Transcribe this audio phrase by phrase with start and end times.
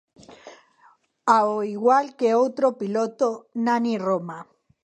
[1.35, 3.27] Ao igual que outro piloto,
[3.65, 4.39] Nani Roma.